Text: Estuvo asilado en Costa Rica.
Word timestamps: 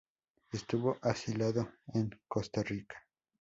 Estuvo 0.51 0.97
asilado 1.03 1.73
en 1.93 2.09
Costa 2.27 2.63
Rica. 2.63 2.97